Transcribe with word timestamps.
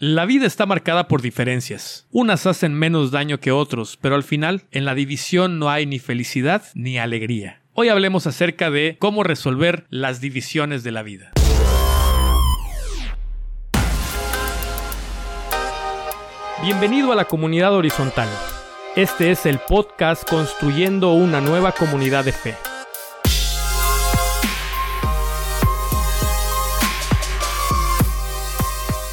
La 0.00 0.26
vida 0.26 0.46
está 0.46 0.64
marcada 0.64 1.08
por 1.08 1.22
diferencias. 1.22 2.06
Unas 2.12 2.46
hacen 2.46 2.72
menos 2.72 3.10
daño 3.10 3.40
que 3.40 3.50
otros, 3.50 3.98
pero 4.00 4.14
al 4.14 4.22
final, 4.22 4.62
en 4.70 4.84
la 4.84 4.94
división 4.94 5.58
no 5.58 5.70
hay 5.70 5.86
ni 5.86 5.98
felicidad 5.98 6.62
ni 6.74 6.98
alegría. 6.98 7.62
Hoy 7.72 7.88
hablemos 7.88 8.24
acerca 8.28 8.70
de 8.70 8.96
cómo 9.00 9.24
resolver 9.24 9.88
las 9.90 10.20
divisiones 10.20 10.84
de 10.84 10.92
la 10.92 11.02
vida. 11.02 11.32
Bienvenido 16.62 17.10
a 17.10 17.16
la 17.16 17.24
comunidad 17.24 17.74
horizontal. 17.74 18.28
Este 18.94 19.32
es 19.32 19.46
el 19.46 19.58
podcast 19.58 20.22
Construyendo 20.30 21.12
una 21.14 21.40
nueva 21.40 21.72
comunidad 21.72 22.24
de 22.24 22.30
fe. 22.30 22.54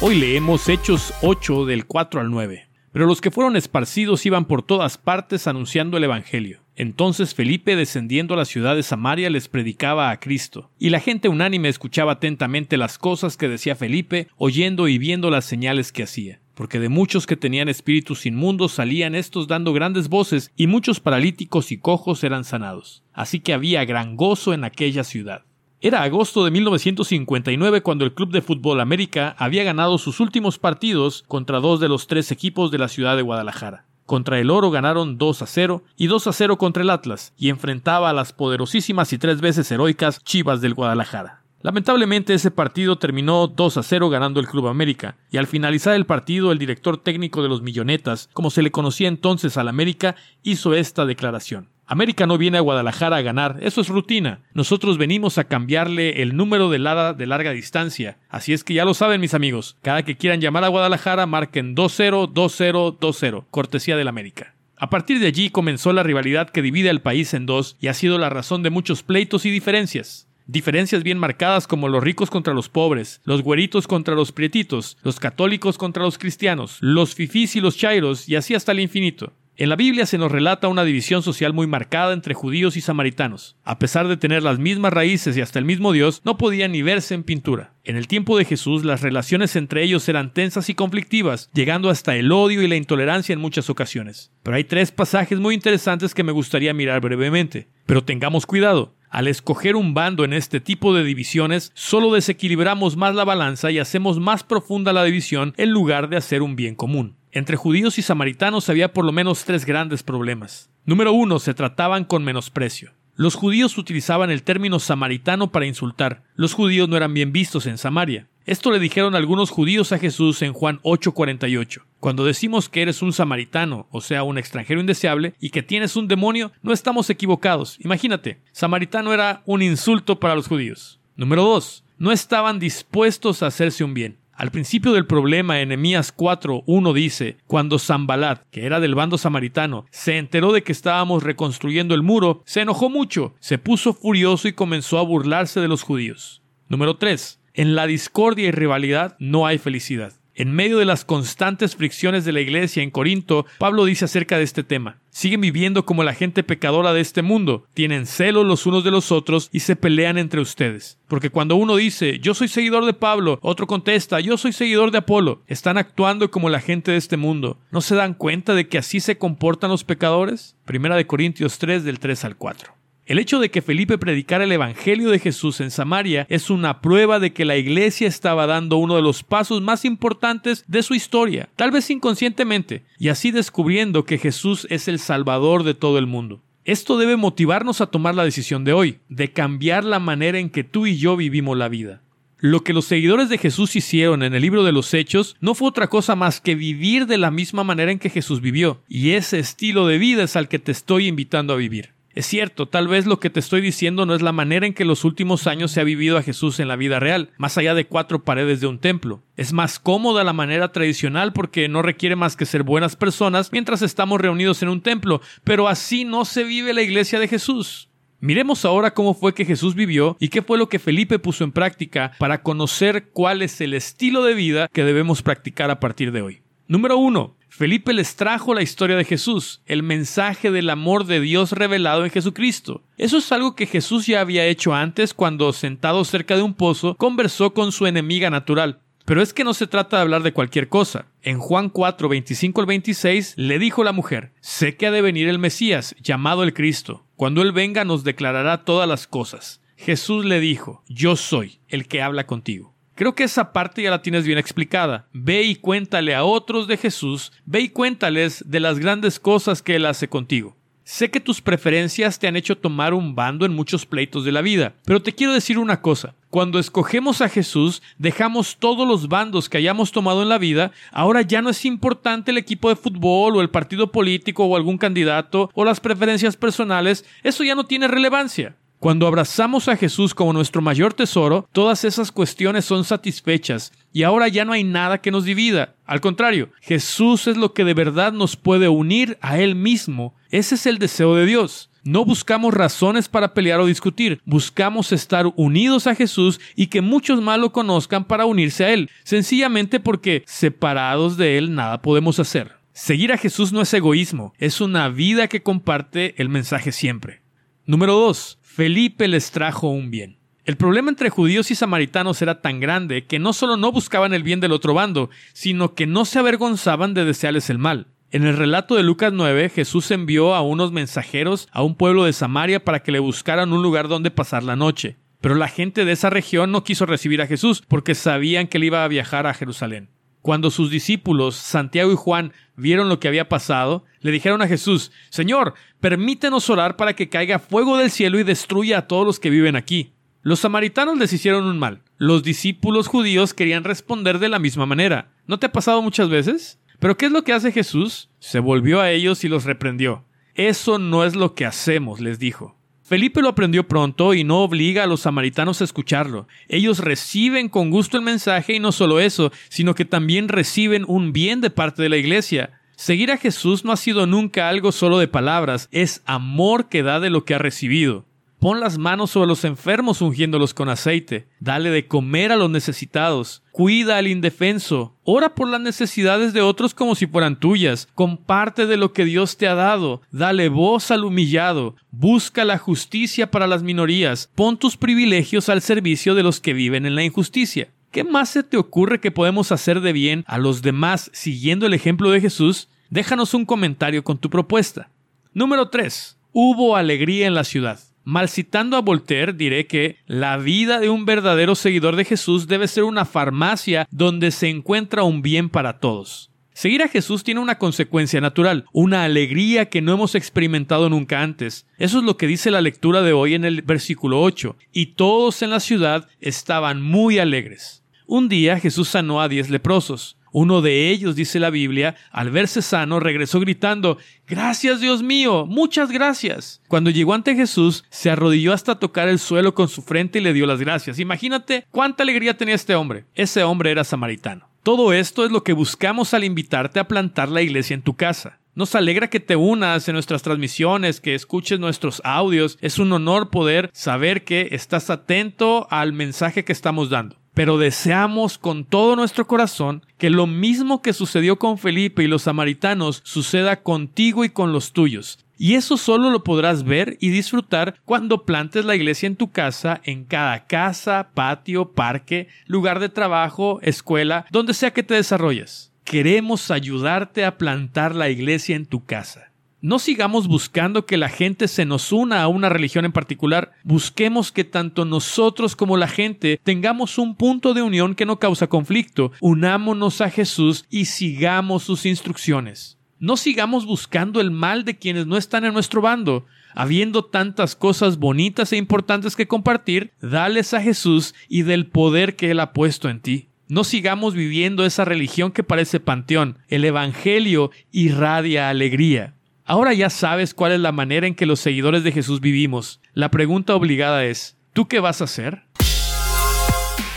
Hoy 0.08 0.20
leemos 0.20 0.68
Hechos 0.68 1.12
8 1.20 1.64
del 1.66 1.84
4 1.84 2.20
al 2.20 2.30
9. 2.30 2.68
Pero 2.92 3.06
los 3.06 3.20
que 3.20 3.32
fueron 3.32 3.56
esparcidos 3.56 4.24
iban 4.24 4.44
por 4.44 4.62
todas 4.62 4.98
partes 4.98 5.48
anunciando 5.48 5.96
el 5.96 6.04
Evangelio. 6.04 6.60
Entonces 6.76 7.34
Felipe, 7.34 7.74
descendiendo 7.74 8.34
a 8.34 8.36
la 8.36 8.44
ciudad 8.44 8.76
de 8.76 8.84
Samaria, 8.84 9.30
les 9.30 9.48
predicaba 9.48 10.10
a 10.10 10.20
Cristo. 10.20 10.70
Y 10.78 10.90
la 10.90 11.00
gente 11.00 11.28
unánime 11.28 11.68
escuchaba 11.68 12.12
atentamente 12.12 12.76
las 12.76 12.98
cosas 12.98 13.36
que 13.36 13.48
decía 13.48 13.74
Felipe, 13.74 14.28
oyendo 14.36 14.86
y 14.86 14.98
viendo 14.98 15.28
las 15.28 15.44
señales 15.44 15.90
que 15.90 16.04
hacía. 16.04 16.38
Porque 16.54 16.78
de 16.78 16.88
muchos 16.88 17.26
que 17.26 17.34
tenían 17.34 17.68
espíritus 17.68 18.26
inmundos 18.26 18.70
salían 18.70 19.16
estos 19.16 19.48
dando 19.48 19.72
grandes 19.72 20.08
voces, 20.08 20.52
y 20.56 20.68
muchos 20.68 21.00
paralíticos 21.00 21.72
y 21.72 21.78
cojos 21.78 22.22
eran 22.22 22.44
sanados. 22.44 23.02
Así 23.12 23.40
que 23.40 23.52
había 23.52 23.84
gran 23.84 24.14
gozo 24.14 24.54
en 24.54 24.62
aquella 24.62 25.02
ciudad. 25.02 25.45
Era 25.82 26.02
agosto 26.02 26.42
de 26.42 26.50
1959 26.50 27.82
cuando 27.82 28.06
el 28.06 28.14
Club 28.14 28.30
de 28.30 28.40
Fútbol 28.40 28.80
América 28.80 29.36
había 29.38 29.62
ganado 29.62 29.98
sus 29.98 30.20
últimos 30.20 30.58
partidos 30.58 31.22
contra 31.28 31.60
dos 31.60 31.80
de 31.80 31.88
los 31.88 32.06
tres 32.06 32.32
equipos 32.32 32.70
de 32.70 32.78
la 32.78 32.88
ciudad 32.88 33.14
de 33.14 33.20
Guadalajara. 33.20 33.84
Contra 34.06 34.38
el 34.38 34.50
Oro 34.50 34.70
ganaron 34.70 35.18
2 35.18 35.42
a 35.42 35.46
0 35.46 35.82
y 35.98 36.06
2 36.06 36.28
a 36.28 36.32
0 36.32 36.56
contra 36.56 36.82
el 36.82 36.88
Atlas 36.88 37.34
y 37.36 37.50
enfrentaba 37.50 38.08
a 38.08 38.14
las 38.14 38.32
poderosísimas 38.32 39.12
y 39.12 39.18
tres 39.18 39.42
veces 39.42 39.70
heroicas 39.70 40.24
Chivas 40.24 40.62
del 40.62 40.72
Guadalajara. 40.72 41.42
Lamentablemente 41.60 42.32
ese 42.32 42.50
partido 42.50 42.96
terminó 42.96 43.46
2 43.46 43.76
a 43.76 43.82
0 43.82 44.08
ganando 44.08 44.40
el 44.40 44.46
Club 44.46 44.68
América, 44.68 45.16
y 45.30 45.36
al 45.36 45.46
finalizar 45.46 45.94
el 45.94 46.06
partido 46.06 46.52
el 46.52 46.58
director 46.58 46.96
técnico 46.96 47.42
de 47.42 47.48
los 47.48 47.60
Millonetas, 47.60 48.30
como 48.32 48.50
se 48.50 48.62
le 48.62 48.70
conocía 48.70 49.08
entonces 49.08 49.58
al 49.58 49.68
América, 49.68 50.16
hizo 50.42 50.72
esta 50.74 51.04
declaración. 51.04 51.68
América 51.88 52.26
no 52.26 52.36
viene 52.36 52.58
a 52.58 52.62
Guadalajara 52.62 53.18
a 53.18 53.22
ganar, 53.22 53.58
eso 53.60 53.80
es 53.80 53.88
rutina. 53.88 54.40
Nosotros 54.54 54.98
venimos 54.98 55.38
a 55.38 55.44
cambiarle 55.44 56.20
el 56.22 56.36
número 56.36 56.68
de 56.68 56.80
lada 56.80 57.14
de 57.14 57.26
larga 57.26 57.52
distancia. 57.52 58.18
Así 58.28 58.52
es 58.52 58.64
que 58.64 58.74
ya 58.74 58.84
lo 58.84 58.92
saben 58.92 59.20
mis 59.20 59.34
amigos, 59.34 59.76
cada 59.82 60.02
que 60.02 60.16
quieran 60.16 60.40
llamar 60.40 60.64
a 60.64 60.68
Guadalajara 60.68 61.26
marquen 61.26 61.76
2-0, 61.76 62.32
2-0, 62.32 62.98
2-0, 62.98 63.44
cortesía 63.50 63.96
del 63.96 64.08
América. 64.08 64.54
A 64.78 64.90
partir 64.90 65.20
de 65.20 65.28
allí 65.28 65.50
comenzó 65.50 65.92
la 65.92 66.02
rivalidad 66.02 66.50
que 66.50 66.60
divide 66.60 66.90
al 66.90 67.02
país 67.02 67.32
en 67.34 67.46
dos 67.46 67.76
y 67.80 67.86
ha 67.86 67.94
sido 67.94 68.18
la 68.18 68.30
razón 68.30 68.62
de 68.64 68.70
muchos 68.70 69.02
pleitos 69.04 69.46
y 69.46 69.50
diferencias. 69.50 70.28
Diferencias 70.48 71.02
bien 71.02 71.18
marcadas 71.18 71.66
como 71.66 71.88
los 71.88 72.02
ricos 72.02 72.30
contra 72.30 72.52
los 72.52 72.68
pobres, 72.68 73.20
los 73.24 73.42
güeritos 73.42 73.86
contra 73.86 74.14
los 74.14 74.32
prietitos, 74.32 74.98
los 75.02 75.18
católicos 75.18 75.78
contra 75.78 76.02
los 76.02 76.18
cristianos, 76.18 76.78
los 76.80 77.14
fifís 77.14 77.56
y 77.56 77.60
los 77.60 77.76
chairos 77.76 78.28
y 78.28 78.36
así 78.36 78.54
hasta 78.54 78.72
el 78.72 78.80
infinito. 78.80 79.32
En 79.58 79.70
la 79.70 79.76
Biblia 79.76 80.04
se 80.04 80.18
nos 80.18 80.30
relata 80.30 80.68
una 80.68 80.84
división 80.84 81.22
social 81.22 81.54
muy 81.54 81.66
marcada 81.66 82.12
entre 82.12 82.34
judíos 82.34 82.76
y 82.76 82.82
samaritanos. 82.82 83.56
A 83.64 83.78
pesar 83.78 84.06
de 84.06 84.18
tener 84.18 84.42
las 84.42 84.58
mismas 84.58 84.92
raíces 84.92 85.34
y 85.34 85.40
hasta 85.40 85.58
el 85.58 85.64
mismo 85.64 85.92
Dios, 85.92 86.20
no 86.26 86.36
podían 86.36 86.72
ni 86.72 86.82
verse 86.82 87.14
en 87.14 87.22
pintura. 87.22 87.72
En 87.82 87.96
el 87.96 88.06
tiempo 88.06 88.36
de 88.36 88.44
Jesús, 88.44 88.84
las 88.84 89.00
relaciones 89.00 89.56
entre 89.56 89.82
ellos 89.82 90.06
eran 90.10 90.34
tensas 90.34 90.68
y 90.68 90.74
conflictivas, 90.74 91.48
llegando 91.54 91.88
hasta 91.88 92.16
el 92.16 92.32
odio 92.32 92.60
y 92.60 92.68
la 92.68 92.76
intolerancia 92.76 93.32
en 93.32 93.40
muchas 93.40 93.70
ocasiones. 93.70 94.30
Pero 94.42 94.58
hay 94.58 94.64
tres 94.64 94.92
pasajes 94.92 95.40
muy 95.40 95.54
interesantes 95.54 96.12
que 96.12 96.22
me 96.22 96.32
gustaría 96.32 96.74
mirar 96.74 97.00
brevemente. 97.00 97.68
Pero 97.86 98.04
tengamos 98.04 98.44
cuidado. 98.44 98.94
Al 99.08 99.26
escoger 99.26 99.76
un 99.76 99.94
bando 99.94 100.24
en 100.24 100.34
este 100.34 100.60
tipo 100.60 100.92
de 100.92 101.02
divisiones, 101.02 101.72
solo 101.72 102.12
desequilibramos 102.12 102.98
más 102.98 103.14
la 103.14 103.24
balanza 103.24 103.70
y 103.70 103.78
hacemos 103.78 104.20
más 104.20 104.44
profunda 104.44 104.92
la 104.92 105.04
división 105.04 105.54
en 105.56 105.70
lugar 105.70 106.10
de 106.10 106.18
hacer 106.18 106.42
un 106.42 106.56
bien 106.56 106.74
común. 106.74 107.16
Entre 107.36 107.56
judíos 107.58 107.98
y 107.98 108.02
samaritanos 108.02 108.70
había 108.70 108.94
por 108.94 109.04
lo 109.04 109.12
menos 109.12 109.44
tres 109.44 109.66
grandes 109.66 110.02
problemas. 110.02 110.70
Número 110.86 111.12
uno, 111.12 111.38
se 111.38 111.52
trataban 111.52 112.06
con 112.06 112.24
menosprecio. 112.24 112.92
Los 113.14 113.34
judíos 113.34 113.76
utilizaban 113.76 114.30
el 114.30 114.42
término 114.42 114.78
samaritano 114.78 115.52
para 115.52 115.66
insultar. 115.66 116.22
Los 116.34 116.54
judíos 116.54 116.88
no 116.88 116.96
eran 116.96 117.12
bien 117.12 117.32
vistos 117.32 117.66
en 117.66 117.76
Samaria. 117.76 118.26
Esto 118.46 118.70
le 118.70 118.78
dijeron 118.78 119.14
algunos 119.14 119.50
judíos 119.50 119.92
a 119.92 119.98
Jesús 119.98 120.40
en 120.40 120.54
Juan 120.54 120.80
8:48. 120.82 121.84
Cuando 122.00 122.24
decimos 122.24 122.70
que 122.70 122.80
eres 122.80 123.02
un 123.02 123.12
samaritano, 123.12 123.86
o 123.90 124.00
sea, 124.00 124.22
un 124.22 124.38
extranjero 124.38 124.80
indeseable, 124.80 125.34
y 125.38 125.50
que 125.50 125.62
tienes 125.62 125.94
un 125.94 126.08
demonio, 126.08 126.52
no 126.62 126.72
estamos 126.72 127.10
equivocados. 127.10 127.76
Imagínate, 127.84 128.40
samaritano 128.52 129.12
era 129.12 129.42
un 129.44 129.60
insulto 129.60 130.18
para 130.18 130.36
los 130.36 130.48
judíos. 130.48 131.00
Número 131.16 131.42
2. 131.42 131.84
No 131.98 132.12
estaban 132.12 132.58
dispuestos 132.58 133.42
a 133.42 133.48
hacerse 133.48 133.84
un 133.84 133.92
bien. 133.92 134.16
Al 134.36 134.50
principio 134.50 134.92
del 134.92 135.06
problema, 135.06 135.62
Enemías 135.62 136.14
4.1 136.14 136.92
dice, 136.92 137.38
cuando 137.46 137.78
Zambalat, 137.78 138.42
que 138.50 138.66
era 138.66 138.80
del 138.80 138.94
bando 138.94 139.16
samaritano, 139.16 139.86
se 139.90 140.18
enteró 140.18 140.52
de 140.52 140.62
que 140.62 140.72
estábamos 140.72 141.22
reconstruyendo 141.22 141.94
el 141.94 142.02
muro, 142.02 142.42
se 142.44 142.60
enojó 142.60 142.90
mucho, 142.90 143.34
se 143.40 143.56
puso 143.56 143.94
furioso 143.94 144.46
y 144.46 144.52
comenzó 144.52 144.98
a 144.98 145.04
burlarse 145.04 145.60
de 145.60 145.68
los 145.68 145.82
judíos. 145.82 146.42
Número 146.68 146.98
3. 146.98 147.40
En 147.54 147.74
la 147.74 147.86
discordia 147.86 148.48
y 148.48 148.50
rivalidad 148.50 149.16
no 149.18 149.46
hay 149.46 149.56
felicidad. 149.56 150.12
En 150.38 150.52
medio 150.52 150.76
de 150.76 150.84
las 150.84 151.06
constantes 151.06 151.76
fricciones 151.76 152.26
de 152.26 152.32
la 152.32 152.42
iglesia 152.42 152.82
en 152.82 152.90
Corinto, 152.90 153.46
Pablo 153.56 153.86
dice 153.86 154.04
acerca 154.04 154.36
de 154.36 154.44
este 154.44 154.62
tema. 154.62 154.98
Siguen 155.08 155.40
viviendo 155.40 155.86
como 155.86 156.04
la 156.04 156.12
gente 156.12 156.42
pecadora 156.42 156.92
de 156.92 157.00
este 157.00 157.22
mundo, 157.22 157.64
tienen 157.72 158.04
celos 158.04 158.44
los 158.44 158.66
unos 158.66 158.84
de 158.84 158.90
los 158.90 159.12
otros 159.12 159.48
y 159.50 159.60
se 159.60 159.76
pelean 159.76 160.18
entre 160.18 160.42
ustedes. 160.42 160.98
Porque 161.08 161.30
cuando 161.30 161.56
uno 161.56 161.76
dice 161.76 162.18
yo 162.18 162.34
soy 162.34 162.48
seguidor 162.48 162.84
de 162.84 162.92
Pablo, 162.92 163.38
otro 163.40 163.66
contesta 163.66 164.20
yo 164.20 164.36
soy 164.36 164.52
seguidor 164.52 164.90
de 164.90 164.98
Apolo, 164.98 165.40
están 165.46 165.78
actuando 165.78 166.30
como 166.30 166.50
la 166.50 166.60
gente 166.60 166.90
de 166.90 166.98
este 166.98 167.16
mundo. 167.16 167.58
¿No 167.70 167.80
se 167.80 167.94
dan 167.94 168.12
cuenta 168.12 168.52
de 168.52 168.68
que 168.68 168.76
así 168.76 169.00
se 169.00 169.16
comportan 169.16 169.70
los 169.70 169.84
pecadores? 169.84 170.54
Primera 170.66 170.96
de 170.96 171.06
Corintios 171.06 171.58
3 171.58 171.82
del 171.82 171.98
3 171.98 172.26
al 172.26 172.36
4. 172.36 172.75
El 173.06 173.20
hecho 173.20 173.38
de 173.38 173.52
que 173.52 173.62
Felipe 173.62 173.98
predicara 173.98 174.42
el 174.42 174.50
Evangelio 174.50 175.10
de 175.10 175.20
Jesús 175.20 175.60
en 175.60 175.70
Samaria 175.70 176.26
es 176.28 176.50
una 176.50 176.80
prueba 176.80 177.20
de 177.20 177.32
que 177.32 177.44
la 177.44 177.56
iglesia 177.56 178.08
estaba 178.08 178.46
dando 178.46 178.78
uno 178.78 178.96
de 178.96 179.02
los 179.02 179.22
pasos 179.22 179.62
más 179.62 179.84
importantes 179.84 180.64
de 180.66 180.82
su 180.82 180.92
historia, 180.92 181.48
tal 181.54 181.70
vez 181.70 181.88
inconscientemente, 181.88 182.82
y 182.98 183.10
así 183.10 183.30
descubriendo 183.30 184.04
que 184.04 184.18
Jesús 184.18 184.66
es 184.70 184.88
el 184.88 184.98
Salvador 184.98 185.62
de 185.62 185.74
todo 185.74 185.98
el 185.98 186.08
mundo. 186.08 186.42
Esto 186.64 186.98
debe 186.98 187.14
motivarnos 187.14 187.80
a 187.80 187.86
tomar 187.86 188.16
la 188.16 188.24
decisión 188.24 188.64
de 188.64 188.72
hoy, 188.72 188.98
de 189.08 189.30
cambiar 189.30 189.84
la 189.84 190.00
manera 190.00 190.40
en 190.40 190.50
que 190.50 190.64
tú 190.64 190.86
y 190.86 190.96
yo 190.96 191.16
vivimos 191.16 191.56
la 191.56 191.68
vida. 191.68 192.02
Lo 192.38 192.64
que 192.64 192.72
los 192.72 192.86
seguidores 192.86 193.28
de 193.28 193.38
Jesús 193.38 193.76
hicieron 193.76 194.24
en 194.24 194.34
el 194.34 194.42
libro 194.42 194.64
de 194.64 194.72
los 194.72 194.92
Hechos 194.92 195.36
no 195.40 195.54
fue 195.54 195.68
otra 195.68 195.86
cosa 195.86 196.16
más 196.16 196.40
que 196.40 196.56
vivir 196.56 197.06
de 197.06 197.18
la 197.18 197.30
misma 197.30 197.62
manera 197.62 197.92
en 197.92 198.00
que 198.00 198.10
Jesús 198.10 198.40
vivió, 198.40 198.82
y 198.88 199.10
ese 199.10 199.38
estilo 199.38 199.86
de 199.86 199.98
vida 199.98 200.24
es 200.24 200.34
al 200.34 200.48
que 200.48 200.58
te 200.58 200.72
estoy 200.72 201.06
invitando 201.06 201.52
a 201.52 201.56
vivir. 201.56 201.95
Es 202.16 202.24
cierto, 202.24 202.66
tal 202.66 202.88
vez 202.88 203.04
lo 203.04 203.20
que 203.20 203.28
te 203.28 203.40
estoy 203.40 203.60
diciendo 203.60 204.06
no 204.06 204.14
es 204.14 204.22
la 204.22 204.32
manera 204.32 204.66
en 204.66 204.72
que 204.72 204.86
los 204.86 205.04
últimos 205.04 205.46
años 205.46 205.70
se 205.70 205.82
ha 205.82 205.84
vivido 205.84 206.16
a 206.16 206.22
Jesús 206.22 206.58
en 206.60 206.66
la 206.66 206.74
vida 206.74 206.98
real, 206.98 207.28
más 207.36 207.58
allá 207.58 207.74
de 207.74 207.86
cuatro 207.86 208.24
paredes 208.24 208.62
de 208.62 208.66
un 208.66 208.78
templo. 208.78 209.22
Es 209.36 209.52
más 209.52 209.78
cómoda 209.78 210.24
la 210.24 210.32
manera 210.32 210.72
tradicional 210.72 211.34
porque 211.34 211.68
no 211.68 211.82
requiere 211.82 212.16
más 212.16 212.34
que 212.34 212.46
ser 212.46 212.62
buenas 212.62 212.96
personas 212.96 213.52
mientras 213.52 213.82
estamos 213.82 214.18
reunidos 214.18 214.62
en 214.62 214.70
un 214.70 214.80
templo, 214.80 215.20
pero 215.44 215.68
así 215.68 216.06
no 216.06 216.24
se 216.24 216.44
vive 216.44 216.72
la 216.72 216.80
iglesia 216.80 217.20
de 217.20 217.28
Jesús. 217.28 217.90
Miremos 218.18 218.64
ahora 218.64 218.94
cómo 218.94 219.12
fue 219.12 219.34
que 219.34 219.44
Jesús 219.44 219.74
vivió 219.74 220.16
y 220.18 220.28
qué 220.28 220.40
fue 220.40 220.56
lo 220.56 220.70
que 220.70 220.78
Felipe 220.78 221.18
puso 221.18 221.44
en 221.44 221.52
práctica 221.52 222.12
para 222.18 222.42
conocer 222.42 223.10
cuál 223.12 223.42
es 223.42 223.60
el 223.60 223.74
estilo 223.74 224.24
de 224.24 224.32
vida 224.32 224.68
que 224.72 224.84
debemos 224.84 225.20
practicar 225.20 225.70
a 225.70 225.80
partir 225.80 226.12
de 226.12 226.22
hoy. 226.22 226.40
Número 226.66 226.96
1. 226.96 227.35
Felipe 227.56 227.94
les 227.94 228.16
trajo 228.16 228.52
la 228.52 228.60
historia 228.60 228.96
de 228.96 229.06
Jesús, 229.06 229.62
el 229.64 229.82
mensaje 229.82 230.50
del 230.50 230.68
amor 230.68 231.06
de 231.06 231.20
Dios 231.20 231.52
revelado 231.52 232.04
en 232.04 232.10
Jesucristo. 232.10 232.82
Eso 232.98 233.16
es 233.16 233.32
algo 233.32 233.56
que 233.56 233.64
Jesús 233.64 234.06
ya 234.06 234.20
había 234.20 234.44
hecho 234.44 234.74
antes 234.74 235.14
cuando, 235.14 235.50
sentado 235.54 236.04
cerca 236.04 236.36
de 236.36 236.42
un 236.42 236.52
pozo, 236.52 236.96
conversó 236.96 237.54
con 237.54 237.72
su 237.72 237.86
enemiga 237.86 238.28
natural. 238.28 238.80
Pero 239.06 239.22
es 239.22 239.32
que 239.32 239.42
no 239.42 239.54
se 239.54 239.66
trata 239.66 239.96
de 239.96 240.02
hablar 240.02 240.22
de 240.22 240.34
cualquier 240.34 240.68
cosa. 240.68 241.06
En 241.22 241.38
Juan 241.38 241.70
4, 241.70 242.10
25 242.10 242.60
al 242.60 242.66
26 242.66 243.32
le 243.38 243.58
dijo 243.58 243.84
la 243.84 243.92
mujer, 243.92 244.32
sé 244.42 244.76
que 244.76 244.88
ha 244.88 244.90
de 244.90 245.00
venir 245.00 245.26
el 245.26 245.38
Mesías, 245.38 245.96
llamado 245.98 246.42
el 246.42 246.52
Cristo. 246.52 247.06
Cuando 247.16 247.40
Él 247.40 247.52
venga 247.52 247.86
nos 247.86 248.04
declarará 248.04 248.64
todas 248.64 248.86
las 248.86 249.06
cosas. 249.06 249.62
Jesús 249.78 250.26
le 250.26 250.40
dijo, 250.40 250.82
yo 250.88 251.16
soy 251.16 251.60
el 251.68 251.88
que 251.88 252.02
habla 252.02 252.26
contigo. 252.26 252.75
Creo 252.96 253.14
que 253.14 253.24
esa 253.24 253.52
parte 253.52 253.82
ya 253.82 253.90
la 253.90 254.00
tienes 254.00 254.24
bien 254.24 254.38
explicada. 254.38 255.06
Ve 255.12 255.42
y 255.42 255.56
cuéntale 255.56 256.14
a 256.14 256.24
otros 256.24 256.66
de 256.66 256.78
Jesús, 256.78 257.30
ve 257.44 257.60
y 257.60 257.68
cuéntales 257.68 258.42
de 258.48 258.58
las 258.58 258.78
grandes 258.78 259.20
cosas 259.20 259.60
que 259.60 259.76
Él 259.76 259.84
hace 259.84 260.08
contigo. 260.08 260.56
Sé 260.82 261.10
que 261.10 261.20
tus 261.20 261.42
preferencias 261.42 262.18
te 262.18 262.26
han 262.26 262.36
hecho 262.36 262.56
tomar 262.56 262.94
un 262.94 263.14
bando 263.14 263.44
en 263.44 263.52
muchos 263.52 263.84
pleitos 263.84 264.24
de 264.24 264.32
la 264.32 264.40
vida, 264.40 264.76
pero 264.86 265.02
te 265.02 265.12
quiero 265.12 265.34
decir 265.34 265.58
una 265.58 265.82
cosa. 265.82 266.14
Cuando 266.30 266.58
escogemos 266.58 267.20
a 267.20 267.28
Jesús, 267.28 267.82
dejamos 267.98 268.56
todos 268.56 268.88
los 268.88 269.08
bandos 269.08 269.50
que 269.50 269.58
hayamos 269.58 269.92
tomado 269.92 270.22
en 270.22 270.30
la 270.30 270.38
vida, 270.38 270.72
ahora 270.90 271.20
ya 271.20 271.42
no 271.42 271.50
es 271.50 271.66
importante 271.66 272.30
el 272.30 272.38
equipo 272.38 272.70
de 272.70 272.76
fútbol 272.76 273.36
o 273.36 273.42
el 273.42 273.50
partido 273.50 273.92
político 273.92 274.46
o 274.46 274.56
algún 274.56 274.78
candidato 274.78 275.50
o 275.52 275.66
las 275.66 275.80
preferencias 275.80 276.36
personales, 276.36 277.04
eso 277.22 277.44
ya 277.44 277.54
no 277.54 277.64
tiene 277.64 277.88
relevancia. 277.88 278.56
Cuando 278.78 279.06
abrazamos 279.06 279.68
a 279.68 279.76
Jesús 279.76 280.14
como 280.14 280.34
nuestro 280.34 280.60
mayor 280.60 280.92
tesoro, 280.92 281.48
todas 281.52 281.84
esas 281.84 282.12
cuestiones 282.12 282.66
son 282.66 282.84
satisfechas 282.84 283.72
y 283.92 284.02
ahora 284.02 284.28
ya 284.28 284.44
no 284.44 284.52
hay 284.52 284.64
nada 284.64 284.98
que 284.98 285.10
nos 285.10 285.24
divida. 285.24 285.74
Al 285.86 286.02
contrario, 286.02 286.50
Jesús 286.60 287.26
es 287.26 287.38
lo 287.38 287.54
que 287.54 287.64
de 287.64 287.72
verdad 287.72 288.12
nos 288.12 288.36
puede 288.36 288.68
unir 288.68 289.16
a 289.22 289.38
Él 289.38 289.54
mismo. 289.54 290.14
Ese 290.30 290.56
es 290.56 290.66
el 290.66 290.78
deseo 290.78 291.14
de 291.14 291.24
Dios. 291.24 291.70
No 291.84 292.04
buscamos 292.04 292.52
razones 292.52 293.08
para 293.08 293.32
pelear 293.32 293.60
o 293.60 293.66
discutir, 293.66 294.20
buscamos 294.24 294.92
estar 294.92 295.32
unidos 295.36 295.86
a 295.86 295.94
Jesús 295.94 296.40
y 296.56 296.66
que 296.66 296.80
muchos 296.80 297.22
más 297.22 297.38
lo 297.38 297.52
conozcan 297.52 298.04
para 298.04 298.26
unirse 298.26 298.64
a 298.64 298.72
Él, 298.72 298.90
sencillamente 299.04 299.78
porque 299.78 300.24
separados 300.26 301.16
de 301.16 301.38
Él 301.38 301.54
nada 301.54 301.80
podemos 301.80 302.18
hacer. 302.18 302.56
Seguir 302.72 303.12
a 303.12 303.18
Jesús 303.18 303.52
no 303.52 303.62
es 303.62 303.72
egoísmo, 303.72 304.34
es 304.38 304.60
una 304.60 304.88
vida 304.88 305.28
que 305.28 305.42
comparte 305.44 306.20
el 306.20 306.28
mensaje 306.28 306.72
siempre. 306.72 307.22
Número 307.66 307.94
2. 307.94 308.38
Felipe 308.56 309.06
les 309.06 309.32
trajo 309.32 309.68
un 309.68 309.90
bien. 309.90 310.16
El 310.46 310.56
problema 310.56 310.88
entre 310.88 311.10
judíos 311.10 311.50
y 311.50 311.54
samaritanos 311.54 312.22
era 312.22 312.40
tan 312.40 312.58
grande 312.58 313.04
que 313.04 313.18
no 313.18 313.34
solo 313.34 313.58
no 313.58 313.70
buscaban 313.70 314.14
el 314.14 314.22
bien 314.22 314.40
del 314.40 314.52
otro 314.52 314.72
bando, 314.72 315.10
sino 315.34 315.74
que 315.74 315.86
no 315.86 316.06
se 316.06 316.20
avergonzaban 316.20 316.94
de 316.94 317.04
desearles 317.04 317.50
el 317.50 317.58
mal. 317.58 317.88
En 318.10 318.24
el 318.24 318.34
relato 318.34 318.74
de 318.74 318.82
Lucas 318.82 319.12
9, 319.12 319.50
Jesús 319.50 319.90
envió 319.90 320.34
a 320.34 320.40
unos 320.40 320.72
mensajeros 320.72 321.50
a 321.52 321.62
un 321.62 321.74
pueblo 321.74 322.04
de 322.04 322.14
Samaria 322.14 322.64
para 322.64 322.82
que 322.82 322.92
le 322.92 322.98
buscaran 322.98 323.52
un 323.52 323.62
lugar 323.62 323.88
donde 323.88 324.10
pasar 324.10 324.42
la 324.42 324.56
noche. 324.56 324.96
Pero 325.20 325.34
la 325.34 325.48
gente 325.48 325.84
de 325.84 325.92
esa 325.92 326.08
región 326.08 326.50
no 326.50 326.64
quiso 326.64 326.86
recibir 326.86 327.20
a 327.20 327.26
Jesús 327.26 327.62
porque 327.68 327.94
sabían 327.94 328.46
que 328.46 328.56
él 328.56 328.64
iba 328.64 328.84
a 328.84 328.88
viajar 328.88 329.26
a 329.26 329.34
Jerusalén. 329.34 329.90
Cuando 330.26 330.50
sus 330.50 330.72
discípulos, 330.72 331.36
Santiago 331.36 331.92
y 331.92 331.94
Juan, 331.94 332.32
vieron 332.56 332.88
lo 332.88 332.98
que 332.98 333.06
había 333.06 333.28
pasado, 333.28 333.84
le 334.00 334.10
dijeron 334.10 334.42
a 334.42 334.48
Jesús, 334.48 334.90
Señor, 335.08 335.54
permítenos 335.78 336.50
orar 336.50 336.74
para 336.74 336.96
que 336.96 337.08
caiga 337.08 337.38
fuego 337.38 337.76
del 337.76 337.92
cielo 337.92 338.18
y 338.18 338.24
destruya 338.24 338.78
a 338.78 338.88
todos 338.88 339.06
los 339.06 339.20
que 339.20 339.30
viven 339.30 339.54
aquí. 339.54 339.92
Los 340.22 340.40
samaritanos 340.40 340.98
les 340.98 341.12
hicieron 341.12 341.44
un 341.44 341.60
mal. 341.60 341.82
Los 341.96 342.24
discípulos 342.24 342.88
judíos 342.88 343.34
querían 343.34 343.62
responder 343.62 344.18
de 344.18 344.28
la 344.28 344.40
misma 344.40 344.66
manera. 344.66 345.12
¿No 345.28 345.38
te 345.38 345.46
ha 345.46 345.52
pasado 345.52 345.80
muchas 345.80 346.08
veces? 346.08 346.58
Pero 346.80 346.96
¿qué 346.96 347.06
es 347.06 347.12
lo 347.12 347.22
que 347.22 347.32
hace 347.32 347.52
Jesús? 347.52 348.10
Se 348.18 348.40
volvió 348.40 348.80
a 348.80 348.90
ellos 348.90 349.22
y 349.22 349.28
los 349.28 349.44
reprendió. 349.44 350.06
Eso 350.34 350.80
no 350.80 351.04
es 351.04 351.14
lo 351.14 351.36
que 351.36 351.46
hacemos, 351.46 352.00
les 352.00 352.18
dijo. 352.18 352.55
Felipe 352.86 353.20
lo 353.20 353.30
aprendió 353.30 353.66
pronto 353.66 354.14
y 354.14 354.22
no 354.22 354.44
obliga 354.44 354.84
a 354.84 354.86
los 354.86 355.00
samaritanos 355.00 355.60
a 355.60 355.64
escucharlo. 355.64 356.28
Ellos 356.46 356.78
reciben 356.78 357.48
con 357.48 357.68
gusto 357.68 357.96
el 357.96 358.04
mensaje 358.04 358.54
y 358.54 358.60
no 358.60 358.70
solo 358.70 359.00
eso, 359.00 359.32
sino 359.48 359.74
que 359.74 359.84
también 359.84 360.28
reciben 360.28 360.84
un 360.86 361.12
bien 361.12 361.40
de 361.40 361.50
parte 361.50 361.82
de 361.82 361.88
la 361.88 361.96
iglesia. 361.96 362.60
Seguir 362.76 363.10
a 363.10 363.16
Jesús 363.16 363.64
no 363.64 363.72
ha 363.72 363.76
sido 363.76 364.06
nunca 364.06 364.48
algo 364.48 364.70
solo 364.70 364.98
de 365.00 365.08
palabras, 365.08 365.68
es 365.72 366.00
amor 366.06 366.68
que 366.68 366.84
da 366.84 367.00
de 367.00 367.10
lo 367.10 367.24
que 367.24 367.34
ha 367.34 367.38
recibido. 367.38 368.04
Pon 368.46 368.60
las 368.60 368.78
manos 368.78 369.10
sobre 369.10 369.26
los 369.26 369.44
enfermos 369.44 370.00
ungiéndolos 370.00 370.54
con 370.54 370.68
aceite. 370.68 371.26
Dale 371.40 371.68
de 371.70 371.88
comer 371.88 372.30
a 372.30 372.36
los 372.36 372.48
necesitados. 372.48 373.42
Cuida 373.50 373.98
al 373.98 374.06
indefenso. 374.06 374.94
Ora 375.02 375.34
por 375.34 375.48
las 375.48 375.60
necesidades 375.60 376.32
de 376.32 376.42
otros 376.42 376.72
como 376.72 376.94
si 376.94 377.08
fueran 377.08 377.40
tuyas. 377.40 377.88
Comparte 377.96 378.66
de 378.66 378.76
lo 378.76 378.92
que 378.92 379.04
Dios 379.04 379.36
te 379.36 379.48
ha 379.48 379.56
dado. 379.56 380.00
Dale 380.12 380.48
voz 380.48 380.92
al 380.92 381.04
humillado. 381.04 381.74
Busca 381.90 382.44
la 382.44 382.56
justicia 382.56 383.32
para 383.32 383.48
las 383.48 383.64
minorías. 383.64 384.30
Pon 384.36 384.56
tus 384.58 384.76
privilegios 384.76 385.48
al 385.48 385.60
servicio 385.60 386.14
de 386.14 386.22
los 386.22 386.38
que 386.38 386.52
viven 386.52 386.86
en 386.86 386.94
la 386.94 387.02
injusticia. 387.02 387.72
¿Qué 387.90 388.04
más 388.04 388.28
se 388.28 388.44
te 388.44 388.58
ocurre 388.58 389.00
que 389.00 389.10
podemos 389.10 389.50
hacer 389.50 389.80
de 389.80 389.92
bien 389.92 390.22
a 390.24 390.38
los 390.38 390.62
demás 390.62 391.10
siguiendo 391.12 391.66
el 391.66 391.74
ejemplo 391.74 392.10
de 392.10 392.20
Jesús? 392.20 392.68
Déjanos 392.90 393.34
un 393.34 393.44
comentario 393.44 394.04
con 394.04 394.18
tu 394.18 394.30
propuesta. 394.30 394.88
Número 395.34 395.68
3. 395.68 396.16
Hubo 396.30 396.76
alegría 396.76 397.26
en 397.26 397.34
la 397.34 397.42
ciudad. 397.42 397.80
Malcitando 398.08 398.76
a 398.76 398.82
Voltaire, 398.82 399.32
diré 399.32 399.66
que 399.66 399.96
la 400.06 400.36
vida 400.36 400.78
de 400.78 400.90
un 400.90 401.06
verdadero 401.06 401.56
seguidor 401.56 401.96
de 401.96 402.04
Jesús 402.04 402.46
debe 402.46 402.68
ser 402.68 402.84
una 402.84 403.04
farmacia 403.04 403.88
donde 403.90 404.30
se 404.30 404.48
encuentra 404.48 405.02
un 405.02 405.22
bien 405.22 405.48
para 405.48 405.80
todos. 405.80 406.30
Seguir 406.52 406.84
a 406.84 406.88
Jesús 406.88 407.24
tiene 407.24 407.40
una 407.40 407.58
consecuencia 407.58 408.20
natural, 408.20 408.64
una 408.72 409.02
alegría 409.02 409.68
que 409.68 409.82
no 409.82 409.92
hemos 409.92 410.14
experimentado 410.14 410.88
nunca 410.88 411.20
antes. 411.20 411.66
Eso 411.78 411.98
es 411.98 412.04
lo 412.04 412.16
que 412.16 412.28
dice 412.28 412.52
la 412.52 412.60
lectura 412.60 413.02
de 413.02 413.12
hoy 413.12 413.34
en 413.34 413.44
el 413.44 413.62
versículo 413.62 414.22
8. 414.22 414.54
Y 414.72 414.94
todos 414.94 415.42
en 415.42 415.50
la 415.50 415.58
ciudad 415.58 416.06
estaban 416.20 416.80
muy 416.80 417.18
alegres. 417.18 417.82
Un 418.06 418.28
día 418.28 418.60
Jesús 418.60 418.86
sanó 418.86 419.20
a 419.20 419.28
diez 419.28 419.50
leprosos. 419.50 420.16
Uno 420.38 420.60
de 420.60 420.90
ellos, 420.90 421.16
dice 421.16 421.40
la 421.40 421.48
Biblia, 421.48 421.94
al 422.10 422.30
verse 422.30 422.60
sano, 422.60 423.00
regresó 423.00 423.40
gritando, 423.40 423.96
Gracias 424.26 424.82
Dios 424.82 425.02
mío, 425.02 425.46
muchas 425.46 425.90
gracias. 425.90 426.60
Cuando 426.68 426.90
llegó 426.90 427.14
ante 427.14 427.34
Jesús, 427.34 427.84
se 427.88 428.10
arrodilló 428.10 428.52
hasta 428.52 428.78
tocar 428.78 429.08
el 429.08 429.18
suelo 429.18 429.54
con 429.54 429.68
su 429.68 429.80
frente 429.80 430.18
y 430.18 430.22
le 430.22 430.34
dio 430.34 430.44
las 430.44 430.60
gracias. 430.60 430.98
Imagínate 430.98 431.64
cuánta 431.70 432.02
alegría 432.02 432.36
tenía 432.36 432.54
este 432.54 432.74
hombre. 432.74 433.06
Ese 433.14 433.44
hombre 433.44 433.70
era 433.70 433.82
samaritano. 433.82 434.46
Todo 434.62 434.92
esto 434.92 435.24
es 435.24 435.30
lo 435.32 435.42
que 435.42 435.54
buscamos 435.54 436.12
al 436.12 436.22
invitarte 436.22 436.80
a 436.80 436.86
plantar 436.86 437.30
la 437.30 437.40
iglesia 437.40 437.72
en 437.72 437.80
tu 437.80 437.96
casa. 437.96 438.38
Nos 438.54 438.74
alegra 438.74 439.08
que 439.08 439.20
te 439.20 439.36
unas 439.36 439.88
en 439.88 439.94
nuestras 439.94 440.22
transmisiones, 440.22 441.00
que 441.00 441.14
escuches 441.14 441.58
nuestros 441.58 442.02
audios. 442.04 442.58
Es 442.60 442.78
un 442.78 442.92
honor 442.92 443.30
poder 443.30 443.70
saber 443.72 444.24
que 444.24 444.48
estás 444.52 444.90
atento 444.90 445.66
al 445.70 445.94
mensaje 445.94 446.44
que 446.44 446.52
estamos 446.52 446.90
dando 446.90 447.16
pero 447.36 447.58
deseamos 447.58 448.38
con 448.38 448.64
todo 448.64 448.96
nuestro 448.96 449.26
corazón 449.26 449.84
que 449.98 450.08
lo 450.08 450.26
mismo 450.26 450.80
que 450.80 450.94
sucedió 450.94 451.38
con 451.38 451.58
Felipe 451.58 452.02
y 452.02 452.06
los 452.06 452.22
samaritanos 452.22 453.02
suceda 453.04 453.62
contigo 453.62 454.24
y 454.24 454.30
con 454.30 454.54
los 454.54 454.72
tuyos. 454.72 455.18
Y 455.36 455.52
eso 455.52 455.76
solo 455.76 456.08
lo 456.08 456.24
podrás 456.24 456.64
ver 456.64 456.96
y 456.98 457.10
disfrutar 457.10 457.78
cuando 457.84 458.24
plantes 458.24 458.64
la 458.64 458.74
iglesia 458.74 459.06
en 459.06 459.16
tu 459.16 459.32
casa, 459.32 459.82
en 459.84 460.04
cada 460.06 460.46
casa, 460.46 461.10
patio, 461.12 461.72
parque, 461.72 462.28
lugar 462.46 462.80
de 462.80 462.88
trabajo, 462.88 463.60
escuela, 463.60 464.24
donde 464.30 464.54
sea 464.54 464.72
que 464.72 464.82
te 464.82 464.94
desarrolles. 464.94 465.74
Queremos 465.84 466.50
ayudarte 466.50 467.26
a 467.26 467.36
plantar 467.36 467.94
la 467.94 468.08
iglesia 468.08 468.56
en 468.56 468.64
tu 468.64 468.86
casa. 468.86 469.30
No 469.62 469.78
sigamos 469.78 470.28
buscando 470.28 470.84
que 470.84 470.98
la 470.98 471.08
gente 471.08 471.48
se 471.48 471.64
nos 471.64 471.90
una 471.90 472.22
a 472.22 472.28
una 472.28 472.50
religión 472.50 472.84
en 472.84 472.92
particular, 472.92 473.52
busquemos 473.64 474.30
que 474.30 474.44
tanto 474.44 474.84
nosotros 474.84 475.56
como 475.56 475.78
la 475.78 475.88
gente 475.88 476.38
tengamos 476.42 476.98
un 476.98 477.16
punto 477.16 477.54
de 477.54 477.62
unión 477.62 477.94
que 477.94 478.04
no 478.04 478.18
causa 478.18 478.48
conflicto, 478.48 479.12
unámonos 479.20 480.02
a 480.02 480.10
Jesús 480.10 480.66
y 480.68 480.84
sigamos 480.84 481.64
sus 481.64 481.86
instrucciones. 481.86 482.76
No 482.98 483.16
sigamos 483.16 483.66
buscando 483.66 484.20
el 484.20 484.30
mal 484.30 484.64
de 484.64 484.76
quienes 484.76 485.06
no 485.06 485.16
están 485.16 485.44
en 485.44 485.54
nuestro 485.54 485.80
bando. 485.80 486.26
Habiendo 486.54 487.04
tantas 487.04 487.54
cosas 487.54 487.98
bonitas 487.98 488.52
e 488.52 488.56
importantes 488.56 489.16
que 489.16 489.28
compartir, 489.28 489.92
dales 490.00 490.54
a 490.54 490.62
Jesús 490.62 491.14
y 491.28 491.42
del 491.42 491.66
poder 491.66 492.16
que 492.16 492.30
Él 492.30 492.40
ha 492.40 492.52
puesto 492.54 492.88
en 492.88 493.00
ti. 493.00 493.28
No 493.48 493.64
sigamos 493.64 494.14
viviendo 494.14 494.64
esa 494.64 494.84
religión 494.84 495.30
que 495.30 495.42
parece 495.42 495.78
panteón. 495.78 496.38
El 496.48 496.64
Evangelio 496.64 497.50
irradia 497.70 498.48
alegría. 498.48 499.15
Ahora 499.48 499.72
ya 499.74 499.90
sabes 499.90 500.34
cuál 500.34 500.50
es 500.50 500.60
la 500.60 500.72
manera 500.72 501.06
en 501.06 501.14
que 501.14 501.24
los 501.24 501.38
seguidores 501.38 501.84
de 501.84 501.92
Jesús 501.92 502.20
vivimos. 502.20 502.80
La 502.94 503.12
pregunta 503.12 503.54
obligada 503.54 504.04
es, 504.04 504.36
¿tú 504.52 504.66
qué 504.66 504.80
vas 504.80 505.00
a 505.00 505.04
hacer? 505.04 505.44